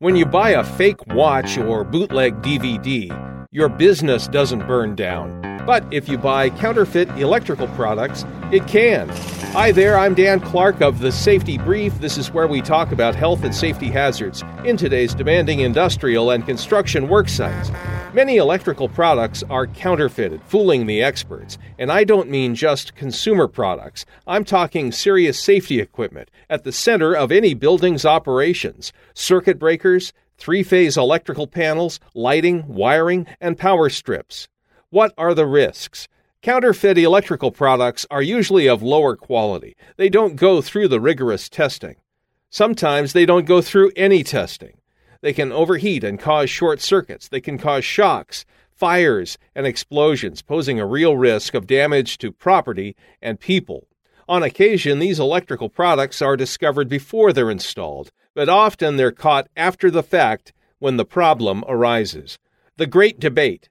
When 0.00 0.14
you 0.14 0.26
buy 0.26 0.50
a 0.50 0.62
fake 0.62 1.04
watch 1.08 1.58
or 1.58 1.82
bootleg 1.82 2.40
DVD, 2.40 3.10
your 3.50 3.68
business 3.68 4.28
doesn't 4.28 4.64
burn 4.68 4.94
down. 4.94 5.47
But 5.68 5.84
if 5.90 6.08
you 6.08 6.16
buy 6.16 6.48
counterfeit 6.48 7.10
electrical 7.18 7.68
products, 7.68 8.24
it 8.50 8.66
can. 8.66 9.06
Hi 9.52 9.70
there, 9.70 9.98
I'm 9.98 10.14
Dan 10.14 10.40
Clark 10.40 10.80
of 10.80 11.00
The 11.00 11.12
Safety 11.12 11.58
Brief. 11.58 12.00
This 12.00 12.16
is 12.16 12.32
where 12.32 12.46
we 12.46 12.62
talk 12.62 12.90
about 12.90 13.14
health 13.14 13.44
and 13.44 13.54
safety 13.54 13.88
hazards 13.88 14.42
in 14.64 14.78
today's 14.78 15.12
demanding 15.14 15.60
industrial 15.60 16.30
and 16.30 16.46
construction 16.46 17.06
work 17.06 17.28
sites. 17.28 17.70
Many 18.14 18.38
electrical 18.38 18.88
products 18.88 19.44
are 19.50 19.66
counterfeited, 19.66 20.40
fooling 20.44 20.86
the 20.86 21.02
experts. 21.02 21.58
And 21.78 21.92
I 21.92 22.02
don't 22.02 22.30
mean 22.30 22.54
just 22.54 22.94
consumer 22.94 23.46
products. 23.46 24.06
I'm 24.26 24.46
talking 24.46 24.90
serious 24.90 25.38
safety 25.38 25.80
equipment 25.80 26.30
at 26.48 26.64
the 26.64 26.72
center 26.72 27.14
of 27.14 27.30
any 27.30 27.52
building's 27.52 28.06
operations 28.06 28.90
circuit 29.12 29.58
breakers, 29.58 30.14
three 30.38 30.62
phase 30.62 30.96
electrical 30.96 31.46
panels, 31.46 32.00
lighting, 32.14 32.66
wiring, 32.66 33.26
and 33.38 33.58
power 33.58 33.90
strips. 33.90 34.48
What 34.90 35.12
are 35.18 35.34
the 35.34 35.46
risks? 35.46 36.08
Counterfeit 36.40 36.96
electrical 36.96 37.50
products 37.50 38.06
are 38.10 38.22
usually 38.22 38.66
of 38.66 38.82
lower 38.82 39.16
quality. 39.16 39.76
They 39.98 40.08
don't 40.08 40.36
go 40.36 40.62
through 40.62 40.88
the 40.88 41.00
rigorous 41.00 41.50
testing. 41.50 41.96
Sometimes 42.48 43.12
they 43.12 43.26
don't 43.26 43.44
go 43.44 43.60
through 43.60 43.92
any 43.96 44.24
testing. 44.24 44.78
They 45.20 45.34
can 45.34 45.52
overheat 45.52 46.04
and 46.04 46.18
cause 46.18 46.48
short 46.48 46.80
circuits. 46.80 47.28
They 47.28 47.42
can 47.42 47.58
cause 47.58 47.84
shocks, 47.84 48.46
fires, 48.72 49.36
and 49.54 49.66
explosions, 49.66 50.40
posing 50.40 50.80
a 50.80 50.86
real 50.86 51.18
risk 51.18 51.52
of 51.52 51.66
damage 51.66 52.16
to 52.18 52.32
property 52.32 52.96
and 53.20 53.38
people. 53.38 53.88
On 54.26 54.42
occasion, 54.42 55.00
these 55.00 55.20
electrical 55.20 55.68
products 55.68 56.22
are 56.22 56.34
discovered 56.34 56.88
before 56.88 57.34
they're 57.34 57.50
installed, 57.50 58.10
but 58.34 58.48
often 58.48 58.96
they're 58.96 59.12
caught 59.12 59.48
after 59.54 59.90
the 59.90 60.02
fact 60.02 60.54
when 60.78 60.96
the 60.96 61.04
problem 61.04 61.62
arises. 61.68 62.38
The 62.78 62.86
great 62.86 63.20
debate. 63.20 63.68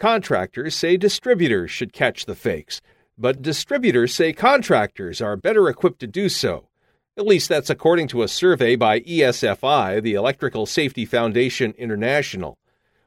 Contractors 0.00 0.74
say 0.74 0.96
distributors 0.96 1.70
should 1.70 1.92
catch 1.92 2.26
the 2.26 2.34
fakes, 2.34 2.80
but 3.16 3.42
distributors 3.42 4.14
say 4.14 4.32
contractors 4.32 5.20
are 5.20 5.36
better 5.36 5.68
equipped 5.68 6.00
to 6.00 6.06
do 6.06 6.28
so. 6.28 6.68
At 7.16 7.26
least 7.26 7.48
that's 7.48 7.70
according 7.70 8.08
to 8.08 8.22
a 8.22 8.28
survey 8.28 8.74
by 8.74 9.00
ESFI, 9.00 10.02
the 10.02 10.14
Electrical 10.14 10.66
Safety 10.66 11.04
Foundation 11.04 11.72
International. 11.78 12.58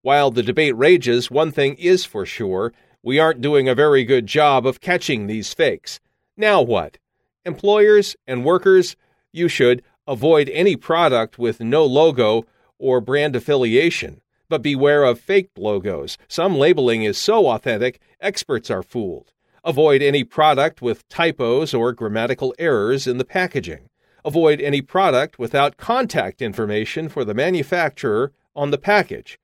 While 0.00 0.30
the 0.30 0.42
debate 0.42 0.74
rages, 0.76 1.30
one 1.30 1.52
thing 1.52 1.74
is 1.74 2.06
for 2.06 2.24
sure 2.24 2.72
we 3.02 3.18
aren't 3.18 3.42
doing 3.42 3.68
a 3.68 3.74
very 3.74 4.04
good 4.04 4.26
job 4.26 4.66
of 4.66 4.80
catching 4.80 5.26
these 5.26 5.52
fakes. 5.52 6.00
Now 6.36 6.62
what? 6.62 6.96
Employers 7.44 8.16
and 8.26 8.44
workers, 8.44 8.96
you 9.32 9.48
should 9.48 9.82
avoid 10.06 10.48
any 10.48 10.76
product 10.76 11.38
with 11.38 11.60
no 11.60 11.84
logo 11.84 12.46
or 12.78 13.02
brand 13.02 13.36
affiliation. 13.36 14.22
But 14.50 14.62
beware 14.62 15.04
of 15.04 15.20
fake 15.20 15.50
logos. 15.56 16.18
Some 16.28 16.58
labeling 16.58 17.04
is 17.04 17.16
so 17.16 17.46
authentic, 17.46 18.00
experts 18.20 18.68
are 18.68 18.82
fooled. 18.82 19.32
Avoid 19.64 20.02
any 20.02 20.24
product 20.24 20.82
with 20.82 21.08
typos 21.08 21.72
or 21.72 21.92
grammatical 21.92 22.52
errors 22.58 23.06
in 23.06 23.18
the 23.18 23.24
packaging. 23.24 23.88
Avoid 24.24 24.60
any 24.60 24.82
product 24.82 25.38
without 25.38 25.76
contact 25.76 26.42
information 26.42 27.08
for 27.08 27.24
the 27.24 27.32
manufacturer 27.32 28.32
on 28.56 28.72
the 28.72 28.78
package. 28.78 29.38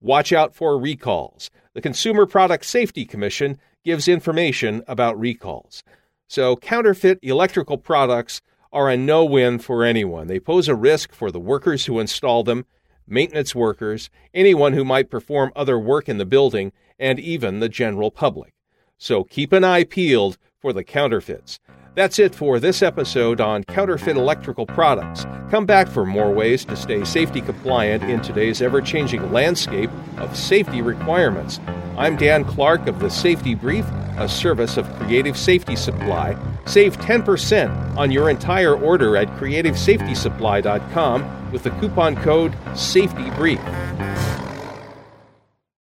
Watch 0.00 0.32
out 0.32 0.54
for 0.54 0.80
recalls. 0.80 1.50
The 1.74 1.82
Consumer 1.82 2.24
Product 2.24 2.64
Safety 2.64 3.04
Commission 3.04 3.58
gives 3.84 4.08
information 4.08 4.82
about 4.88 5.20
recalls. 5.20 5.84
So, 6.28 6.56
counterfeit 6.56 7.18
electrical 7.22 7.76
products 7.76 8.40
are 8.72 8.88
a 8.88 8.96
no 8.96 9.22
win 9.22 9.58
for 9.58 9.84
anyone. 9.84 10.28
They 10.28 10.40
pose 10.40 10.66
a 10.66 10.74
risk 10.74 11.12
for 11.12 11.30
the 11.30 11.40
workers 11.40 11.84
who 11.84 12.00
install 12.00 12.42
them, 12.42 12.64
maintenance 13.06 13.54
workers, 13.54 14.10
anyone 14.34 14.72
who 14.72 14.84
might 14.84 15.10
perform 15.10 15.52
other 15.56 15.78
work 15.78 16.08
in 16.08 16.18
the 16.18 16.26
building, 16.26 16.72
and 16.98 17.18
even 17.18 17.60
the 17.60 17.68
general 17.68 18.10
public. 18.10 18.54
So, 18.98 19.24
keep 19.24 19.52
an 19.52 19.64
eye 19.64 19.84
peeled 19.84 20.38
for 20.58 20.72
the 20.72 20.84
counterfeits. 20.84 21.58
That's 21.94 22.18
it 22.18 22.34
for 22.34 22.60
this 22.60 22.82
episode 22.82 23.40
on 23.40 23.64
counterfeit 23.64 24.16
electrical 24.16 24.66
products. 24.66 25.24
Come 25.50 25.64
back 25.64 25.88
for 25.88 26.04
more 26.04 26.30
ways 26.30 26.62
to 26.66 26.76
stay 26.76 27.04
safety 27.04 27.40
compliant 27.40 28.02
in 28.04 28.20
today's 28.20 28.60
ever 28.60 28.82
changing 28.82 29.32
landscape 29.32 29.90
of 30.18 30.36
safety 30.36 30.82
requirements. 30.82 31.58
I'm 31.96 32.16
Dan 32.16 32.44
Clark 32.44 32.86
of 32.86 32.98
the 32.98 33.08
Safety 33.08 33.54
Brief, 33.54 33.86
a 34.18 34.28
service 34.28 34.76
of 34.76 34.92
Creative 34.96 35.38
Safety 35.38 35.74
Supply. 35.74 36.36
Save 36.66 36.98
10% 36.98 37.96
on 37.96 38.10
your 38.10 38.28
entire 38.28 38.74
order 38.74 39.16
at 39.16 39.28
creativesafetysupply.com 39.38 41.52
with 41.52 41.62
the 41.62 41.70
coupon 41.70 42.16
code 42.16 42.52
SAFETYBRIEF. 42.74 44.35